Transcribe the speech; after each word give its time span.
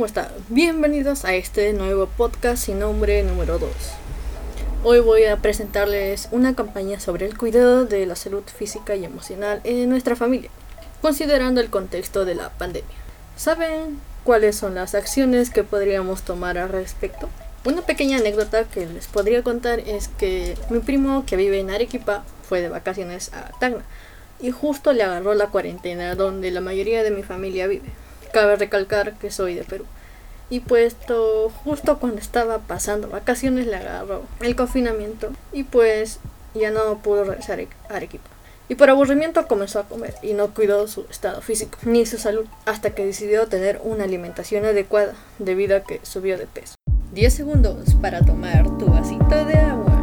¿cómo 0.00 0.06
están? 0.06 0.28
Bienvenidos 0.48 1.26
a 1.26 1.34
este 1.34 1.74
nuevo 1.74 2.06
podcast 2.06 2.64
sin 2.64 2.78
nombre 2.78 3.22
número 3.22 3.58
2. 3.58 3.70
Hoy 4.82 5.00
voy 5.00 5.24
a 5.24 5.36
presentarles 5.36 6.30
una 6.30 6.54
campaña 6.54 6.98
sobre 6.98 7.26
el 7.26 7.36
cuidado 7.36 7.84
de 7.84 8.06
la 8.06 8.16
salud 8.16 8.42
física 8.44 8.96
y 8.96 9.04
emocional 9.04 9.60
en 9.64 9.90
nuestra 9.90 10.16
familia, 10.16 10.48
considerando 11.02 11.60
el 11.60 11.68
contexto 11.68 12.24
de 12.24 12.34
la 12.34 12.48
pandemia. 12.48 12.96
¿Saben 13.36 14.00
cuáles 14.24 14.56
son 14.56 14.74
las 14.74 14.94
acciones 14.94 15.50
que 15.50 15.64
podríamos 15.64 16.22
tomar 16.22 16.56
al 16.56 16.70
respecto? 16.70 17.28
Una 17.66 17.82
pequeña 17.82 18.16
anécdota 18.16 18.64
que 18.64 18.86
les 18.86 19.06
podría 19.06 19.42
contar 19.42 19.80
es 19.80 20.08
que 20.08 20.56
mi 20.70 20.78
primo 20.78 21.26
que 21.26 21.36
vive 21.36 21.60
en 21.60 21.68
Arequipa 21.68 22.24
fue 22.48 22.62
de 22.62 22.70
vacaciones 22.70 23.34
a 23.34 23.50
Tacna 23.58 23.84
y 24.40 24.50
justo 24.50 24.94
le 24.94 25.02
agarró 25.02 25.34
la 25.34 25.48
cuarentena 25.48 26.14
donde 26.14 26.50
la 26.50 26.62
mayoría 26.62 27.02
de 27.02 27.10
mi 27.10 27.22
familia 27.22 27.66
vive. 27.66 27.92
Cabe 28.32 28.56
recalcar 28.56 29.14
que 29.14 29.30
soy 29.30 29.54
de 29.54 29.64
Perú. 29.64 29.84
Y 30.48 30.60
puesto 30.60 31.50
justo 31.64 31.98
cuando 31.98 32.20
estaba 32.20 32.58
pasando 32.58 33.08
vacaciones 33.08 33.66
le 33.66 33.76
agarró 33.76 34.22
el 34.40 34.56
confinamiento 34.56 35.30
y 35.52 35.62
pues 35.62 36.18
ya 36.54 36.70
no 36.70 36.98
pudo 36.98 37.24
regresar 37.24 37.60
a 37.88 37.94
Arequipa. 37.94 38.28
Y 38.68 38.76
por 38.76 38.88
aburrimiento 38.88 39.48
comenzó 39.48 39.80
a 39.80 39.88
comer 39.88 40.14
y 40.22 40.32
no 40.32 40.54
cuidó 40.54 40.86
su 40.86 41.06
estado 41.10 41.40
físico 41.40 41.78
ni 41.82 42.06
su 42.06 42.18
salud 42.18 42.46
hasta 42.66 42.90
que 42.90 43.04
decidió 43.04 43.48
tener 43.48 43.80
una 43.82 44.04
alimentación 44.04 44.64
adecuada 44.64 45.14
debido 45.38 45.76
a 45.76 45.80
que 45.80 46.00
subió 46.04 46.38
de 46.38 46.46
peso. 46.46 46.74
10 47.12 47.34
segundos 47.34 47.94
para 48.00 48.24
tomar 48.24 48.78
tu 48.78 48.86
vasito 48.86 49.44
de 49.44 49.54
agua. 49.54 49.99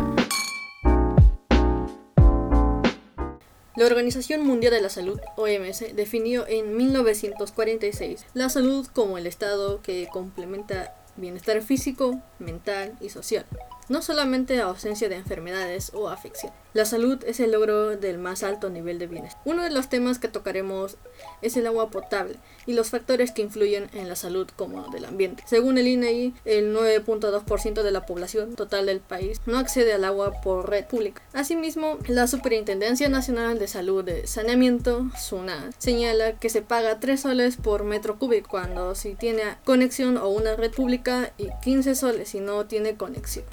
La 3.78 3.86
Organización 3.86 4.44
Mundial 4.44 4.74
de 4.74 4.82
la 4.82 4.90
Salud, 4.90 5.20
OMS, 5.36 5.96
definió 5.96 6.48
en 6.48 6.76
1946 6.76 8.26
la 8.34 8.50
salud 8.50 8.88
como 8.92 9.20
el 9.20 9.28
estado 9.28 9.84
que 9.84 10.08
complementa 10.12 10.96
bienestar 11.16 11.62
físico, 11.62 12.20
mental 12.40 12.98
y 13.02 13.10
social 13.10 13.46
no 13.90 14.02
solamente 14.02 14.60
ausencia 14.62 15.10
de 15.10 15.16
enfermedades 15.16 15.92
o 15.94 16.10
afección. 16.10 16.52
La 16.78 16.86
salud 16.86 17.18
es 17.26 17.40
el 17.40 17.54
logro 17.54 17.98
del 17.98 18.20
más 18.20 18.44
alto 18.44 18.70
nivel 18.70 19.00
de 19.00 19.08
bienestar. 19.08 19.42
Uno 19.46 19.64
de 19.64 19.72
los 19.72 19.90
temas 19.90 20.20
que 20.20 20.28
tocaremos 20.28 20.98
es 21.42 21.58
el 21.58 21.66
agua 21.66 21.90
potable 21.90 22.36
y 22.68 22.74
los 22.74 22.92
factores 22.92 23.32
que 23.32 23.42
influyen 23.42 23.90
en 23.94 24.08
la 24.08 24.16
salud 24.16 24.48
como 24.56 24.88
del 24.90 25.06
ambiente. 25.06 25.44
Según 25.48 25.80
el 25.80 25.88
INEI, 25.88 26.36
e 26.46 26.60
el 26.60 26.76
9.2% 26.76 27.82
de 27.82 27.90
la 27.90 28.06
población 28.06 28.54
total 28.54 28.86
del 28.86 29.00
país 29.00 29.42
no 29.48 29.58
accede 29.58 29.92
al 29.92 30.04
agua 30.04 30.40
por 30.44 30.70
red 30.70 30.86
pública. 30.86 31.24
Asimismo, 31.34 31.98
la 32.08 32.28
Superintendencia 32.28 33.10
Nacional 33.10 33.58
de 33.58 33.68
Salud 33.68 34.04
de 34.04 34.28
Saneamiento, 34.28 35.08
SUNA, 35.18 35.72
señala 35.80 36.34
que 36.34 36.52
se 36.52 36.62
paga 36.62 37.00
3 37.00 37.20
soles 37.20 37.58
por 37.58 37.86
metro 37.86 38.20
cúbico 38.20 38.50
cuando 38.50 38.94
si 38.94 39.16
tiene 39.16 39.42
conexión 39.66 40.16
o 40.16 40.30
una 40.30 40.56
red 40.56 40.70
pública 40.70 41.34
y 41.40 41.48
15 41.64 41.96
soles 41.96 42.30
si 42.30 42.40
no 42.40 42.68
tiene 42.68 42.98
conexión. 42.98 43.46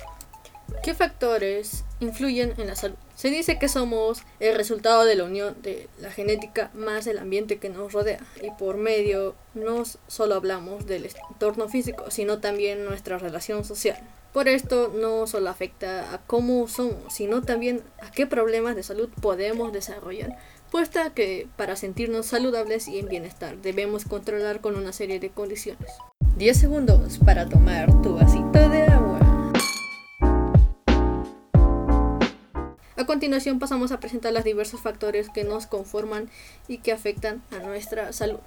¿Qué 0.83 0.93
factores 0.93 1.85
influyen 2.01 2.53
en 2.59 2.67
la 2.67 2.77
salud? 2.77 2.97
Se 3.15 3.31
dice 3.31 3.59
que 3.59 3.69
somos 3.69 4.23
el 4.41 4.57
resultado 4.57 5.05
de 5.05 5.15
la 5.15 5.25
unión 5.25 5.57
de 5.63 5.89
la 6.01 6.11
genética 6.11 6.71
más 6.75 7.07
el 7.07 7.19
ambiente 7.19 7.59
que 7.59 7.69
nos 7.69 7.93
rodea 7.93 8.21
y 8.43 8.51
por 8.59 8.77
medio 8.77 9.35
no 9.55 9.85
solo 10.09 10.35
hablamos 10.35 10.87
del 10.87 11.09
entorno 11.31 11.69
físico, 11.69 12.11
sino 12.11 12.41
también 12.41 12.85
nuestra 12.85 13.19
relación 13.19 13.65
social. 13.65 13.99
Por 14.33 14.49
esto 14.49 14.93
no 14.93 15.29
solo 15.29 15.49
afecta 15.49 16.13
a 16.13 16.19
cómo 16.27 16.67
somos, 16.67 17.15
sino 17.15 17.43
también 17.43 17.83
a 18.03 18.11
qué 18.11 18.27
problemas 18.27 18.75
de 18.75 18.83
salud 18.83 19.09
podemos 19.21 19.73
desarrollar, 19.73 20.37
puesta 20.73 21.15
que 21.15 21.47
para 21.57 21.77
sentirnos 21.77 22.27
saludables 22.27 22.89
y 22.89 22.99
en 22.99 23.07
bienestar 23.07 23.59
debemos 23.59 24.05
controlar 24.05 24.61
con 24.61 24.75
una 24.75 24.93
serie 24.93 25.21
de 25.21 25.31
condiciones. 25.31 25.89
10 26.37 26.59
segundos 26.59 27.19
para 27.25 27.49
tomar 27.49 28.03
tu 28.03 28.17
vasito 28.17 28.69
de 28.69 28.83
agua. 28.83 29.04
A 33.05 33.07
continuación 33.07 33.59
pasamos 33.59 33.93
a 33.93 34.01
presentar 34.01 34.33
los 34.33 34.45
diversos 34.45 34.81
factores 34.81 35.29
que 35.29 35.45
nos 35.45 35.67
conforman 35.67 36.31
y 36.69 36.79
que 36.79 36.91
afectan 36.91 37.43
a 37.51 37.59
nuestra 37.59 38.15
salud. 38.15 38.41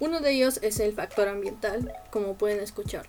Uno 0.00 0.20
de 0.20 0.30
ellos 0.30 0.58
es 0.62 0.80
el 0.80 0.94
factor 0.94 1.28
ambiental, 1.28 1.92
como 2.10 2.32
pueden 2.32 2.60
escuchar. 2.60 3.06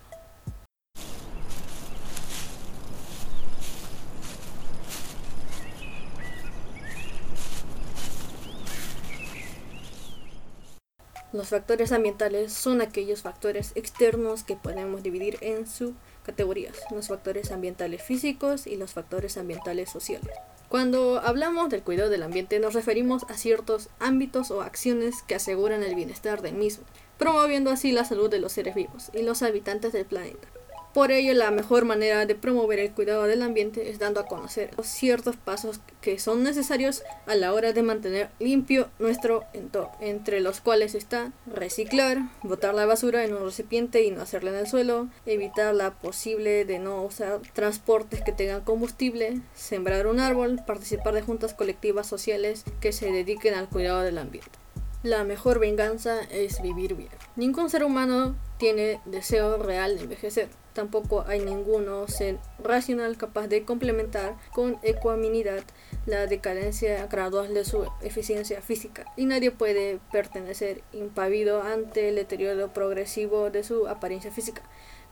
Los 11.32 11.48
factores 11.48 11.90
ambientales 11.92 12.52
son 12.52 12.82
aquellos 12.82 13.22
factores 13.22 13.72
externos 13.76 14.42
que 14.42 14.56
podemos 14.56 15.02
dividir 15.02 15.38
en 15.40 15.66
subcategorías, 15.66 16.76
los 16.90 17.08
factores 17.08 17.50
ambientales 17.50 18.02
físicos 18.02 18.66
y 18.66 18.76
los 18.76 18.92
factores 18.92 19.38
ambientales 19.38 19.88
sociales. 19.88 20.36
Cuando 20.76 21.22
hablamos 21.24 21.70
del 21.70 21.82
cuidado 21.82 22.10
del 22.10 22.22
ambiente 22.22 22.60
nos 22.60 22.74
referimos 22.74 23.24
a 23.30 23.34
ciertos 23.38 23.88
ámbitos 23.98 24.50
o 24.50 24.60
acciones 24.60 25.22
que 25.22 25.34
aseguran 25.34 25.82
el 25.82 25.94
bienestar 25.94 26.42
del 26.42 26.52
mismo, 26.52 26.84
promoviendo 27.16 27.70
así 27.70 27.92
la 27.92 28.04
salud 28.04 28.28
de 28.28 28.40
los 28.40 28.52
seres 28.52 28.74
vivos 28.74 29.10
y 29.14 29.22
los 29.22 29.42
habitantes 29.42 29.94
del 29.94 30.04
planeta. 30.04 30.48
Por 30.96 31.12
ello, 31.12 31.34
la 31.34 31.50
mejor 31.50 31.84
manera 31.84 32.24
de 32.24 32.34
promover 32.34 32.78
el 32.78 32.90
cuidado 32.90 33.24
del 33.24 33.42
ambiente 33.42 33.90
es 33.90 33.98
dando 33.98 34.18
a 34.18 34.24
conocer 34.24 34.70
ciertos 34.82 35.36
pasos 35.36 35.78
que 36.00 36.18
son 36.18 36.42
necesarios 36.42 37.02
a 37.26 37.34
la 37.34 37.52
hora 37.52 37.74
de 37.74 37.82
mantener 37.82 38.30
limpio 38.38 38.88
nuestro 38.98 39.44
entorno, 39.52 39.92
entre 40.00 40.40
los 40.40 40.62
cuales 40.62 40.94
está 40.94 41.32
reciclar, 41.44 42.20
botar 42.42 42.72
la 42.72 42.86
basura 42.86 43.26
en 43.26 43.34
un 43.34 43.44
recipiente 43.44 44.04
y 44.04 44.10
no 44.10 44.22
hacerla 44.22 44.52
en 44.52 44.56
el 44.56 44.68
suelo, 44.68 45.08
evitar 45.26 45.74
la 45.74 45.90
posible 45.90 46.64
de 46.64 46.78
no 46.78 47.02
usar 47.02 47.42
transportes 47.52 48.22
que 48.22 48.32
tengan 48.32 48.62
combustible, 48.62 49.42
sembrar 49.52 50.06
un 50.06 50.18
árbol, 50.18 50.62
participar 50.66 51.12
de 51.12 51.20
juntas 51.20 51.52
colectivas 51.52 52.06
sociales 52.06 52.64
que 52.80 52.92
se 52.92 53.12
dediquen 53.12 53.52
al 53.52 53.68
cuidado 53.68 54.00
del 54.00 54.16
ambiente. 54.16 54.58
La 55.02 55.24
mejor 55.24 55.58
venganza 55.58 56.22
es 56.30 56.62
vivir 56.62 56.94
bien. 56.94 57.10
Ningún 57.36 57.68
ser 57.68 57.84
humano 57.84 58.34
tiene 58.56 59.02
deseo 59.04 59.58
real 59.58 59.98
de 59.98 60.04
envejecer. 60.04 60.48
Tampoco 60.76 61.24
hay 61.26 61.40
ninguno 61.40 62.06
ser 62.06 62.36
racional 62.62 63.16
capaz 63.16 63.46
de 63.48 63.64
complementar 63.64 64.36
con 64.52 64.76
ecuanimidad 64.82 65.64
la 66.04 66.26
decadencia 66.26 67.06
gradual 67.06 67.54
de 67.54 67.64
su 67.64 67.88
eficiencia 68.02 68.60
física. 68.60 69.06
Y 69.16 69.24
nadie 69.24 69.50
puede 69.50 70.00
pertenecer 70.12 70.82
impavido 70.92 71.62
ante 71.62 72.10
el 72.10 72.16
deterioro 72.16 72.74
progresivo 72.74 73.48
de 73.48 73.64
su 73.64 73.88
apariencia 73.88 74.30
física, 74.30 74.60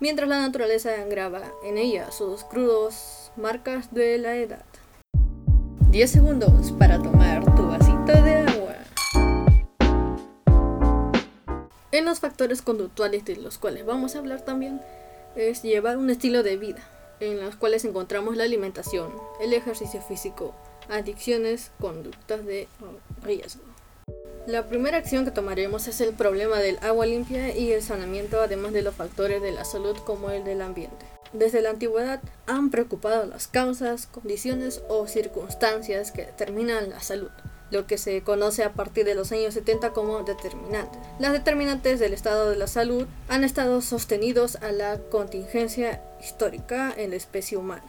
mientras 0.01 0.29
la 0.29 0.43
naturaleza 0.43 0.91
graba 1.09 1.41
en 1.65 1.79
ella 1.79 2.13
sus 2.13 2.45
crudos 2.45 3.33
marcas 3.35 3.95
de 3.95 4.19
la 4.19 4.37
edad. 4.37 4.67
10 5.89 6.11
segundos 6.11 6.73
para 6.73 7.03
tomar 7.03 7.43
tu 7.57 7.69
vasito 7.69 8.23
de 8.23 8.35
agua. 8.35 8.75
En 11.91 12.05
los 12.05 12.21
factores 12.21 12.61
conductuales 12.61 13.25
de 13.25 13.37
los 13.37 13.57
cuales 13.57 13.87
vamos 13.87 14.15
a 14.15 14.19
hablar 14.19 14.43
también 14.43 14.83
es 15.37 15.63
llevar 15.63 15.97
un 15.97 16.11
estilo 16.11 16.43
de 16.43 16.57
vida, 16.57 16.83
en 17.21 17.41
los 17.41 17.57
cuales 17.57 17.85
encontramos 17.85 18.37
la 18.37 18.45
alimentación, 18.45 19.13
el 19.41 19.53
ejercicio 19.53 20.01
físico, 20.01 20.55
adicciones, 20.89 21.71
conductas 21.81 22.45
de 22.45 22.69
riesgo. 23.23 23.63
La 24.47 24.67
primera 24.69 24.99
acción 24.99 25.25
que 25.25 25.31
tomaremos 25.31 25.89
es 25.89 26.01
el 26.01 26.13
problema 26.13 26.59
del 26.59 26.79
agua 26.83 27.07
limpia 27.07 27.57
y 27.57 27.73
el 27.73 27.83
saneamiento, 27.83 28.41
además 28.41 28.73
de 28.73 28.83
los 28.83 28.95
factores 28.95 29.41
de 29.41 29.53
la 29.53 29.65
salud 29.65 29.97
como 30.05 30.31
el 30.31 30.45
del 30.45 30.61
ambiente. 30.61 31.07
Desde 31.33 31.63
la 31.63 31.71
antigüedad 31.71 32.21
han 32.47 32.71
preocupado 32.71 33.27
las 33.27 33.49
causas, 33.49 34.07
condiciones 34.07 34.83
o 34.89 35.07
circunstancias 35.09 36.13
que 36.13 36.27
determinan 36.27 36.91
la 36.91 37.01
salud 37.01 37.31
lo 37.71 37.87
que 37.87 37.99
se 37.99 38.23
conoce 38.23 38.65
a 38.65 38.73
partir 38.73 39.05
de 39.05 39.15
los 39.15 39.33
años 39.33 39.55
70 39.55 39.93
como 39.93 40.23
determinantes. 40.23 41.01
Las 41.19 41.33
determinantes 41.33 42.01
del 42.01 42.13
estado 42.13 42.51
de 42.51 42.57
la 42.57 42.67
salud 42.67 43.07
han 43.29 43.45
estado 43.45 43.81
sostenidos 43.81 44.57
a 44.57 44.73
la 44.73 44.99
contingencia 45.11 46.03
histórica 46.21 46.93
en 46.97 47.11
la 47.11 47.17
especie 47.17 47.57
humana. 47.57 47.85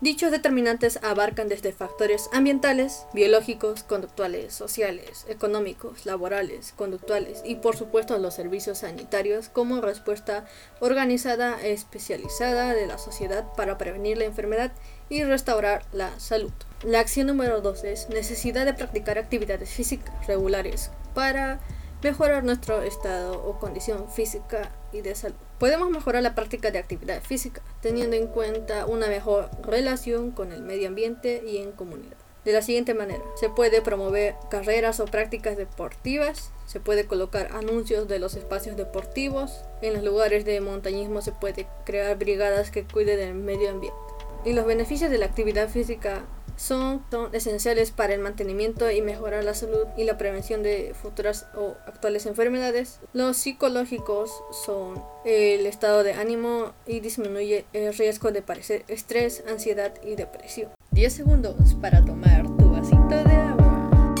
Dichos 0.00 0.30
determinantes 0.30 1.00
abarcan 1.02 1.48
desde 1.48 1.72
factores 1.72 2.30
ambientales, 2.32 3.04
biológicos, 3.12 3.82
conductuales, 3.82 4.54
sociales, 4.54 5.26
económicos, 5.28 6.06
laborales, 6.06 6.72
conductuales 6.76 7.42
y 7.44 7.56
por 7.56 7.76
supuesto 7.76 8.16
los 8.18 8.34
servicios 8.34 8.78
sanitarios 8.78 9.48
como 9.48 9.80
respuesta 9.80 10.44
organizada 10.78 11.60
e 11.60 11.72
especializada 11.72 12.74
de 12.74 12.86
la 12.86 12.96
sociedad 12.96 13.44
para 13.56 13.76
prevenir 13.76 14.18
la 14.18 14.26
enfermedad 14.26 14.70
y 15.08 15.24
restaurar 15.24 15.84
la 15.92 16.16
salud. 16.20 16.52
La 16.84 17.00
acción 17.00 17.26
número 17.26 17.60
2 17.60 17.82
es 17.82 18.08
necesidad 18.08 18.64
de 18.64 18.72
practicar 18.72 19.18
actividades 19.18 19.68
físicas 19.68 20.14
regulares 20.28 20.92
para 21.12 21.58
mejorar 22.04 22.44
nuestro 22.44 22.82
estado 22.82 23.42
o 23.44 23.58
condición 23.58 24.08
física 24.08 24.70
y 24.92 25.00
de 25.00 25.16
salud. 25.16 25.34
Podemos 25.58 25.90
mejorar 25.90 26.22
la 26.22 26.36
práctica 26.36 26.70
de 26.70 26.78
actividad 26.78 27.20
física 27.20 27.62
teniendo 27.82 28.14
en 28.14 28.28
cuenta 28.28 28.86
una 28.86 29.08
mejor 29.08 29.50
relación 29.60 30.30
con 30.30 30.52
el 30.52 30.62
medio 30.62 30.86
ambiente 30.86 31.42
y 31.44 31.56
en 31.56 31.72
comunidad. 31.72 32.16
de 32.44 32.52
la 32.54 32.62
siguiente 32.62 32.94
manera. 32.94 33.22
Se 33.34 33.50
puede 33.50 33.82
promover 33.82 34.36
carreras 34.48 35.00
o 35.00 35.04
prácticas 35.04 35.58
deportivas, 35.58 36.50
se 36.64 36.80
puede 36.80 37.04
colocar 37.04 37.50
anuncios 37.52 38.08
de 38.08 38.20
los 38.20 38.36
espacios 38.36 38.76
deportivos, 38.76 39.64
en 39.82 39.92
los 39.92 40.02
lugares 40.02 40.46
de 40.46 40.60
montañismo 40.62 41.20
se 41.20 41.32
puede 41.32 41.66
crear 41.84 42.16
brigadas 42.16 42.70
que 42.70 42.84
cuiden 42.84 43.18
del 43.18 43.34
medio 43.34 43.68
ambiente. 43.68 43.98
Y 44.46 44.54
los 44.54 44.64
beneficios 44.64 45.10
de 45.10 45.18
la 45.18 45.26
actividad 45.26 45.68
física 45.68 46.24
son, 46.58 47.04
esenciales 47.32 47.92
para 47.92 48.14
el 48.14 48.20
mantenimiento 48.20 48.90
y 48.90 49.00
mejorar 49.00 49.44
la 49.44 49.54
salud 49.54 49.86
y 49.96 50.04
la 50.04 50.18
prevención 50.18 50.62
de 50.62 50.92
futuras 51.00 51.46
o 51.56 51.76
actuales 51.86 52.26
enfermedades. 52.26 53.00
Los 53.12 53.36
psicológicos 53.36 54.30
son 54.64 55.02
el 55.24 55.66
estado 55.66 56.02
de 56.02 56.14
ánimo 56.14 56.72
y 56.86 57.00
disminuye 57.00 57.64
el 57.72 57.94
riesgo 57.94 58.32
de 58.32 58.42
padecer 58.42 58.84
estrés, 58.88 59.44
ansiedad 59.48 59.94
y 60.02 60.16
depresión. 60.16 60.70
10 60.90 61.12
segundos 61.12 61.54
para 61.80 62.04
tomar 62.04 62.44
tu 62.56 62.70
vasito 62.70 63.08
de 63.08 63.34
agua. 63.36 64.14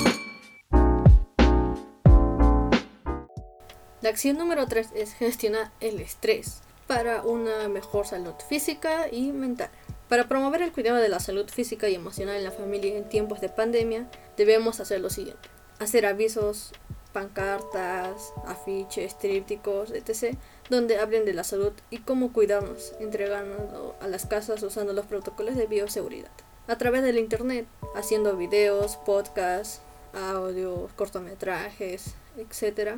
La 4.00 4.10
acción 4.10 4.38
número 4.38 4.66
3 4.68 4.90
es 4.94 5.12
gestionar 5.14 5.72
el 5.80 5.98
estrés 5.98 6.60
para 6.86 7.22
una 7.22 7.68
mejor 7.68 8.06
salud 8.06 8.34
física 8.48 9.08
y 9.10 9.32
mental. 9.32 9.70
Para 10.08 10.28
promover 10.28 10.62
el 10.62 10.72
cuidado 10.72 10.98
de 10.98 11.08
la 11.08 11.20
salud 11.20 11.48
física 11.48 11.88
y 11.88 11.94
emocional 11.94 12.36
en 12.36 12.44
la 12.44 12.50
familia 12.50 12.96
en 12.96 13.08
tiempos 13.08 13.40
de 13.40 13.50
pandemia, 13.50 14.08
debemos 14.36 14.80
hacer 14.80 15.00
lo 15.00 15.10
siguiente. 15.10 15.48
Hacer 15.80 16.06
avisos, 16.06 16.72
pancartas, 17.12 18.32
afiches, 18.46 19.18
trípticos, 19.18 19.90
etc., 19.90 20.36
donde 20.70 20.98
hablen 20.98 21.24
de 21.24 21.34
la 21.34 21.44
salud 21.44 21.72
y 21.90 21.98
cómo 21.98 22.32
cuidarnos, 22.32 22.94
entregando 23.00 23.96
a 24.00 24.08
las 24.08 24.26
casas 24.26 24.62
usando 24.62 24.92
los 24.92 25.06
protocolos 25.06 25.56
de 25.56 25.66
bioseguridad 25.66 26.30
a 26.68 26.76
través 26.76 27.02
del 27.02 27.18
internet, 27.18 27.66
haciendo 27.94 28.36
videos, 28.36 28.98
podcasts, 28.98 29.80
audios, 30.12 30.92
cortometrajes, 30.92 32.14
etc. 32.36 32.96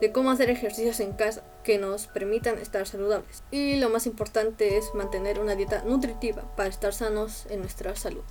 De 0.00 0.12
cómo 0.12 0.30
hacer 0.30 0.50
ejercicios 0.50 0.98
en 1.00 1.12
casa 1.12 1.44
que 1.62 1.78
nos 1.78 2.06
permitan 2.06 2.58
estar 2.58 2.86
saludables. 2.86 3.42
Y 3.50 3.76
lo 3.76 3.88
más 3.88 4.06
importante 4.06 4.76
es 4.76 4.94
mantener 4.94 5.38
una 5.38 5.54
dieta 5.54 5.82
nutritiva 5.84 6.42
para 6.56 6.68
estar 6.68 6.92
sanos 6.92 7.46
en 7.50 7.60
nuestra 7.60 7.96
salud. 7.96 8.24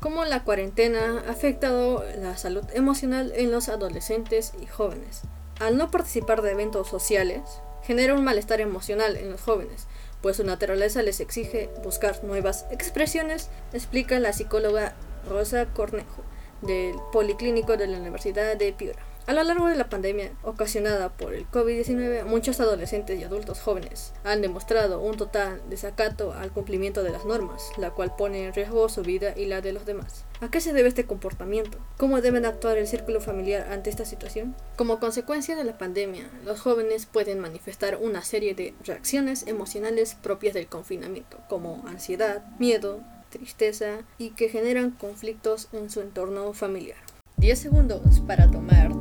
Cómo 0.00 0.24
la 0.24 0.44
cuarentena 0.44 1.22
ha 1.26 1.30
afectado 1.30 2.04
la 2.18 2.36
salud 2.36 2.64
emocional 2.72 3.32
en 3.36 3.52
los 3.52 3.68
adolescentes 3.68 4.52
y 4.60 4.66
jóvenes. 4.66 5.22
Al 5.58 5.76
no 5.76 5.90
participar 5.90 6.40
de 6.40 6.52
eventos 6.52 6.88
sociales, 6.88 7.42
genera 7.82 8.14
un 8.14 8.24
malestar 8.24 8.60
emocional 8.60 9.16
en 9.16 9.30
los 9.30 9.42
jóvenes, 9.42 9.86
pues 10.22 10.36
su 10.36 10.44
naturaleza 10.44 11.02
les 11.02 11.20
exige 11.20 11.70
buscar 11.82 12.24
nuevas 12.24 12.66
expresiones, 12.70 13.50
explica 13.72 14.18
la 14.18 14.32
psicóloga 14.32 14.94
Rosa 15.28 15.66
Cornejo 15.66 16.22
del 16.62 16.96
Policlínico 17.12 17.76
de 17.76 17.86
la 17.86 17.98
Universidad 17.98 18.56
de 18.56 18.72
Piura. 18.72 19.00
A 19.30 19.32
lo 19.32 19.44
largo 19.44 19.68
de 19.68 19.76
la 19.76 19.88
pandemia 19.88 20.32
ocasionada 20.42 21.08
por 21.10 21.34
el 21.34 21.48
COVID-19, 21.48 22.24
muchos 22.24 22.58
adolescentes 22.58 23.16
y 23.16 23.22
adultos 23.22 23.60
jóvenes 23.60 24.12
han 24.24 24.42
demostrado 24.42 25.00
un 25.00 25.16
total 25.16 25.62
desacato 25.70 26.32
al 26.32 26.50
cumplimiento 26.50 27.04
de 27.04 27.12
las 27.12 27.24
normas, 27.24 27.62
la 27.78 27.92
cual 27.92 28.16
pone 28.16 28.44
en 28.44 28.52
riesgo 28.52 28.88
su 28.88 29.02
vida 29.02 29.34
y 29.36 29.46
la 29.46 29.60
de 29.60 29.72
los 29.72 29.86
demás. 29.86 30.24
¿A 30.40 30.50
qué 30.50 30.60
se 30.60 30.72
debe 30.72 30.88
este 30.88 31.06
comportamiento? 31.06 31.78
¿Cómo 31.96 32.20
deben 32.20 32.44
actuar 32.44 32.76
el 32.76 32.88
círculo 32.88 33.20
familiar 33.20 33.68
ante 33.70 33.88
esta 33.88 34.04
situación? 34.04 34.56
Como 34.74 34.98
consecuencia 34.98 35.54
de 35.54 35.62
la 35.62 35.78
pandemia, 35.78 36.28
los 36.44 36.60
jóvenes 36.60 37.06
pueden 37.06 37.38
manifestar 37.38 37.98
una 38.02 38.22
serie 38.22 38.56
de 38.56 38.74
reacciones 38.84 39.46
emocionales 39.46 40.16
propias 40.20 40.54
del 40.54 40.66
confinamiento, 40.66 41.38
como 41.48 41.84
ansiedad, 41.86 42.42
miedo, 42.58 42.98
tristeza 43.28 43.98
y 44.18 44.30
que 44.30 44.48
generan 44.48 44.90
conflictos 44.90 45.68
en 45.72 45.88
su 45.88 46.00
entorno 46.00 46.52
familiar. 46.52 46.98
10 47.36 47.58
segundos 47.58 48.20
para 48.26 48.50
tomar 48.50 48.99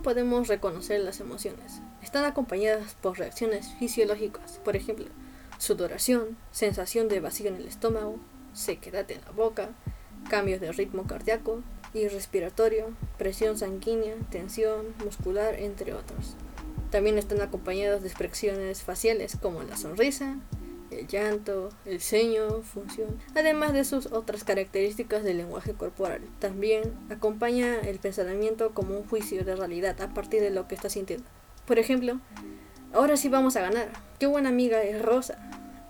¿Cómo 0.00 0.14
podemos 0.14 0.48
reconocer 0.48 0.98
las 1.02 1.20
emociones? 1.20 1.82
Están 2.02 2.24
acompañadas 2.24 2.94
por 3.02 3.18
reacciones 3.18 3.68
fisiológicas, 3.78 4.58
por 4.64 4.74
ejemplo, 4.74 5.04
sudoración, 5.58 6.38
sensación 6.52 7.08
de 7.08 7.20
vacío 7.20 7.48
en 7.48 7.56
el 7.56 7.66
estómago, 7.66 8.16
sequedad 8.54 9.10
en 9.10 9.20
la 9.20 9.30
boca, 9.32 9.68
cambios 10.30 10.62
de 10.62 10.72
ritmo 10.72 11.06
cardíaco 11.06 11.62
y 11.92 12.08
respiratorio, 12.08 12.96
presión 13.18 13.58
sanguínea, 13.58 14.14
tensión 14.30 14.94
muscular, 15.04 15.56
entre 15.56 15.92
otros. 15.92 16.34
También 16.90 17.18
están 17.18 17.42
acompañados 17.42 18.00
de 18.00 18.08
expresiones 18.08 18.82
faciales 18.82 19.36
como 19.36 19.62
la 19.64 19.76
sonrisa, 19.76 20.38
el 21.00 21.08
llanto, 21.08 21.70
el 21.84 22.00
ceño, 22.00 22.62
función, 22.62 23.18
además 23.34 23.72
de 23.72 23.84
sus 23.84 24.06
otras 24.06 24.44
características 24.44 25.24
del 25.24 25.38
lenguaje 25.38 25.74
corporal. 25.74 26.22
También 26.38 26.92
acompaña 27.10 27.80
el 27.80 27.98
pensamiento 27.98 28.72
como 28.72 28.96
un 28.96 29.08
juicio 29.08 29.44
de 29.44 29.56
realidad 29.56 30.00
a 30.00 30.14
partir 30.14 30.40
de 30.40 30.50
lo 30.50 30.68
que 30.68 30.74
está 30.74 30.88
sintiendo. 30.90 31.26
Por 31.66 31.78
ejemplo, 31.78 32.20
ahora 32.92 33.16
sí 33.16 33.28
vamos 33.28 33.56
a 33.56 33.62
ganar. 33.62 33.88
Qué 34.18 34.26
buena 34.26 34.50
amiga 34.50 34.82
es 34.82 35.00
Rosa. 35.00 35.38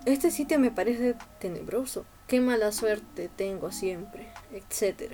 Este 0.07 0.31
sitio 0.31 0.59
me 0.59 0.71
parece 0.71 1.15
tenebroso. 1.41 2.07
Qué 2.27 2.41
mala 2.41 2.73
suerte 2.73 3.29
tengo 3.35 3.73
siempre, 3.73 4.29
etc. 4.53 5.13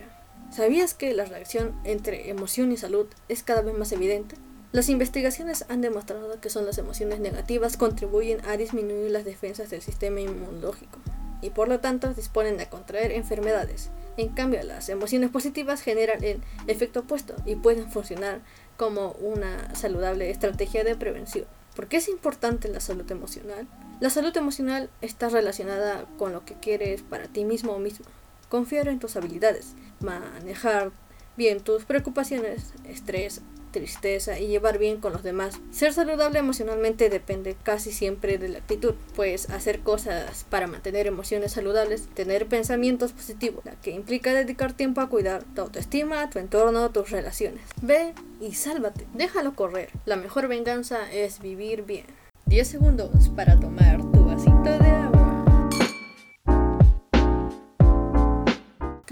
¿Sabías 0.50 0.94
que 0.94 1.12
la 1.12 1.24
relación 1.24 1.74
entre 1.84 2.30
emoción 2.30 2.70
y 2.70 2.76
salud 2.76 3.06
es 3.28 3.42
cada 3.42 3.62
vez 3.62 3.76
más 3.76 3.90
evidente? 3.92 4.36
Las 4.76 4.90
investigaciones 4.90 5.64
han 5.70 5.80
demostrado 5.80 6.38
que 6.38 6.50
son 6.50 6.66
las 6.66 6.76
emociones 6.76 7.18
negativas 7.18 7.78
contribuyen 7.78 8.44
a 8.44 8.58
disminuir 8.58 9.10
las 9.10 9.24
defensas 9.24 9.70
del 9.70 9.80
sistema 9.80 10.20
inmunológico 10.20 10.98
y 11.40 11.48
por 11.48 11.68
lo 11.68 11.80
tanto 11.80 12.12
disponen 12.12 12.60
a 12.60 12.68
contraer 12.68 13.10
enfermedades. 13.12 13.88
En 14.18 14.28
cambio, 14.28 14.62
las 14.64 14.90
emociones 14.90 15.30
positivas 15.30 15.80
generan 15.80 16.22
el 16.22 16.42
efecto 16.66 17.00
opuesto 17.00 17.34
y 17.46 17.54
pueden 17.56 17.90
funcionar 17.90 18.42
como 18.76 19.12
una 19.12 19.74
saludable 19.74 20.28
estrategia 20.28 20.84
de 20.84 20.94
prevención. 20.94 21.46
¿Por 21.74 21.86
qué 21.86 21.96
es 21.96 22.08
importante 22.08 22.68
la 22.68 22.80
salud 22.80 23.10
emocional? 23.10 23.66
La 24.00 24.10
salud 24.10 24.36
emocional 24.36 24.90
está 25.00 25.30
relacionada 25.30 26.04
con 26.18 26.34
lo 26.34 26.44
que 26.44 26.52
quieres 26.52 27.00
para 27.00 27.28
ti 27.28 27.46
mismo 27.46 27.72
o 27.72 27.78
misma. 27.78 28.04
Confiar 28.50 28.88
en 28.88 28.98
tus 28.98 29.16
habilidades, 29.16 29.68
manejar 30.00 30.92
bien 31.38 31.60
tus 31.60 31.86
preocupaciones, 31.86 32.74
estrés, 32.84 33.40
tristeza 33.76 34.38
y 34.38 34.46
llevar 34.46 34.78
bien 34.78 35.00
con 35.00 35.12
los 35.12 35.22
demás. 35.22 35.60
Ser 35.70 35.92
saludable 35.92 36.38
emocionalmente 36.38 37.10
depende 37.10 37.56
casi 37.62 37.92
siempre 37.92 38.38
de 38.38 38.48
la 38.48 38.58
actitud, 38.58 38.94
pues 39.14 39.50
hacer 39.50 39.80
cosas 39.80 40.46
para 40.48 40.66
mantener 40.66 41.06
emociones 41.06 41.52
saludables, 41.52 42.08
tener 42.14 42.46
pensamientos 42.46 43.12
positivos, 43.12 43.64
la 43.66 43.72
que 43.72 43.90
implica 43.90 44.32
dedicar 44.32 44.72
tiempo 44.72 45.02
a 45.02 45.10
cuidar 45.10 45.44
tu 45.54 45.60
autoestima, 45.60 46.30
tu 46.30 46.38
entorno, 46.38 46.90
tus 46.90 47.10
relaciones. 47.10 47.60
Ve 47.82 48.14
y 48.40 48.54
sálvate, 48.54 49.06
déjalo 49.12 49.54
correr. 49.54 49.90
La 50.06 50.16
mejor 50.16 50.48
venganza 50.48 51.10
es 51.12 51.40
vivir 51.40 51.82
bien. 51.82 52.06
10 52.46 52.66
segundos 52.66 53.28
para 53.34 53.58
tomar 53.60 54.15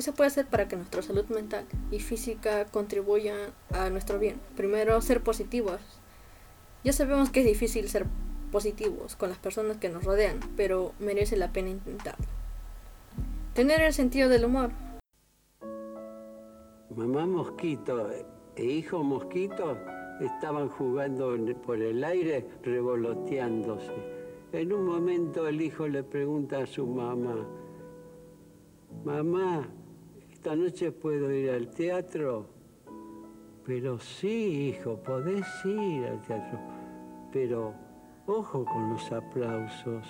se 0.04 0.12
puede 0.12 0.28
hacer 0.28 0.46
para 0.46 0.68
que 0.68 0.76
nuestra 0.76 1.02
salud 1.02 1.24
mental 1.30 1.64
y 1.90 1.98
física 1.98 2.66
contribuya 2.66 3.34
a 3.72 3.88
nuestro 3.88 4.18
bien? 4.18 4.38
Primero, 4.54 5.00
ser 5.00 5.22
positivos. 5.22 5.80
Ya 6.84 6.92
sabemos 6.92 7.30
que 7.30 7.40
es 7.40 7.46
difícil 7.46 7.88
ser 7.88 8.06
positivos 8.52 9.16
con 9.16 9.30
las 9.30 9.38
personas 9.38 9.78
que 9.78 9.88
nos 9.88 10.04
rodean, 10.04 10.38
pero 10.56 10.92
merece 10.98 11.36
la 11.36 11.52
pena 11.52 11.70
intentarlo. 11.70 12.26
Tener 13.54 13.80
el 13.80 13.94
sentido 13.94 14.28
del 14.28 14.44
humor. 14.44 14.70
Mamá 16.94 17.26
Mosquito 17.26 18.10
e 18.56 18.64
hijo 18.64 19.02
Mosquito 19.02 19.78
estaban 20.20 20.68
jugando 20.68 21.34
por 21.62 21.80
el 21.80 22.04
aire 22.04 22.46
revoloteándose. 22.62 23.92
En 24.52 24.72
un 24.72 24.84
momento 24.84 25.48
el 25.48 25.62
hijo 25.62 25.88
le 25.88 26.04
pregunta 26.04 26.58
a 26.58 26.66
su 26.66 26.86
mamá, 26.86 27.48
mamá, 29.04 29.68
esta 30.44 30.56
noche 30.56 30.92
puedo 30.92 31.32
ir 31.32 31.48
al 31.52 31.70
teatro. 31.70 32.46
Pero 33.64 33.98
sí, 33.98 34.68
hijo, 34.68 35.02
podés 35.02 35.46
ir 35.64 36.04
al 36.04 36.20
teatro. 36.20 36.60
Pero 37.32 37.72
ojo 38.26 38.66
con 38.66 38.90
los 38.90 39.10
aplausos. 39.10 40.06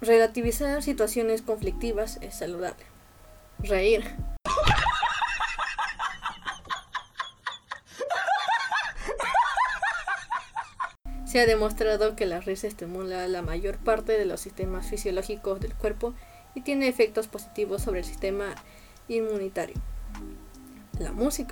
Relativizar 0.00 0.82
situaciones 0.82 1.42
conflictivas 1.42 2.18
es 2.22 2.34
saludable. 2.34 2.82
Reír 3.60 4.02
Se 11.34 11.40
ha 11.40 11.46
demostrado 11.46 12.14
que 12.14 12.26
la 12.26 12.38
risa 12.38 12.68
estimula 12.68 13.26
la 13.26 13.42
mayor 13.42 13.78
parte 13.78 14.16
de 14.16 14.24
los 14.24 14.40
sistemas 14.40 14.86
fisiológicos 14.86 15.58
del 15.58 15.74
cuerpo 15.74 16.14
y 16.54 16.60
tiene 16.60 16.86
efectos 16.86 17.26
positivos 17.26 17.82
sobre 17.82 17.98
el 17.98 18.04
sistema 18.04 18.54
inmunitario. 19.08 19.74
La 21.00 21.10
música. 21.10 21.50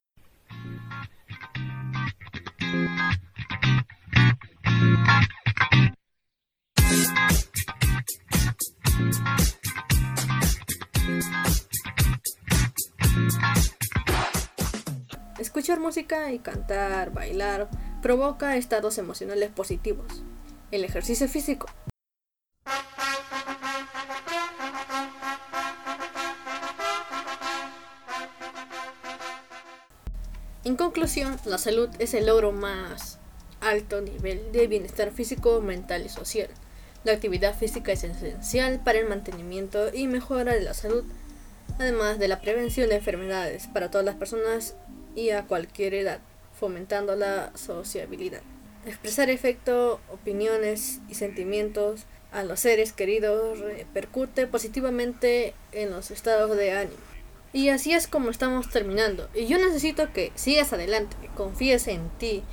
Escuchar 15.41 15.81
música 15.81 16.31
y 16.31 16.39
cantar, 16.39 17.13
bailar, 17.13 17.69
provoca 18.03 18.57
estados 18.57 18.99
emocionales 18.99 19.51
positivos. 19.51 20.23
El 20.73 20.85
ejercicio 20.85 21.29
físico. 21.29 21.67
En 30.65 30.77
conclusión, 30.77 31.37
la 31.45 31.59
salud 31.59 31.89
es 31.99 32.15
el 32.15 32.27
logro 32.27 32.53
más 32.53 33.19
alto 33.61 34.01
nivel 34.01 34.53
de 34.53 34.67
bienestar 34.67 35.13
físico, 35.13 35.61
mental 35.61 36.05
y 36.05 36.09
social. 36.09 36.49
La 37.05 37.13
actividad 37.13 37.57
física 37.57 37.93
es 37.93 38.05
esencial 38.05 38.81
para 38.83 38.99
el 38.99 39.09
mantenimiento 39.09 39.93
y 39.93 40.07
mejora 40.07 40.55
de 40.55 40.61
la 40.61 40.75
salud, 40.75 41.05
además 41.79 42.19
de 42.19 42.29
la 42.29 42.41
prevención 42.41 42.89
de 42.89 42.97
enfermedades 42.97 43.69
para 43.69 43.91
todas 43.91 44.05
las 44.05 44.17
personas 44.17 44.75
y 45.15 45.31
a 45.31 45.47
cualquier 45.47 45.95
edad, 45.95 46.21
fomentando 46.63 47.17
la 47.17 47.51
sociabilidad. 47.57 48.41
Expresar 48.87 49.31
efecto, 49.31 49.99
opiniones 50.13 51.01
y 51.09 51.15
sentimientos 51.15 52.05
a 52.31 52.45
los 52.45 52.61
seres 52.61 52.93
queridos 52.93 53.59
repercute 53.59 54.47
positivamente 54.47 55.55
en 55.73 55.91
los 55.91 56.13
estados 56.13 56.57
de 56.57 56.71
ánimo. 56.71 57.03
Y 57.53 57.71
así 57.71 57.95
es 57.95 58.07
como 58.07 58.31
estamos 58.31 58.71
terminando. 58.71 59.29
Y 59.35 59.47
yo 59.47 59.59
necesito 59.59 60.13
que 60.13 60.31
sigas 60.37 60.73
adelante, 60.73 61.17
que 61.21 61.27
confíes 61.27 61.89
en 61.89 62.09
ti. 62.11 62.45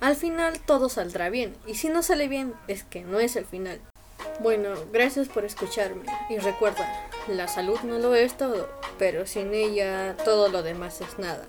Al 0.00 0.16
final 0.16 0.58
todo 0.58 0.88
saldrá 0.88 1.30
bien. 1.30 1.54
Y 1.64 1.76
si 1.76 1.90
no 1.90 2.02
sale 2.02 2.26
bien, 2.26 2.54
es 2.66 2.82
que 2.82 3.02
no 3.02 3.20
es 3.20 3.36
el 3.36 3.46
final. 3.46 3.80
Bueno, 4.40 4.74
gracias 4.92 5.28
por 5.28 5.44
escucharme. 5.44 6.02
Y 6.28 6.38
recuerda, 6.38 7.08
la 7.28 7.46
salud 7.46 7.78
no 7.84 8.00
lo 8.00 8.16
es 8.16 8.36
todo, 8.36 8.68
pero 8.98 9.28
sin 9.28 9.54
ella 9.54 10.16
todo 10.24 10.48
lo 10.48 10.64
demás 10.64 11.00
es 11.00 11.20
nada. 11.20 11.46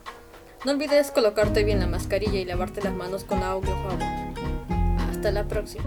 No 0.63 0.71
olvides 0.71 1.11
colocarte 1.11 1.63
bien 1.63 1.79
la 1.79 1.87
mascarilla 1.87 2.39
y 2.39 2.45
lavarte 2.45 2.81
las 2.81 2.93
manos 2.93 3.23
con 3.23 3.43
agua 3.43 3.69
o 3.69 3.89
jabón. 3.89 4.01
Hasta 5.09 5.31
la 5.31 5.47
próxima. 5.47 5.83